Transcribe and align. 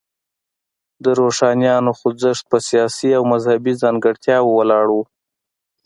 د 1.03 1.05
روښانیانو 1.19 1.91
خوځښت 1.99 2.43
په 2.51 2.57
سیاسي 2.67 3.09
او 3.17 3.23
مذهبي 3.33 3.73
ځانګړتیاوو 3.83 4.55
ولاړ 4.59 4.85
و. 4.97 4.99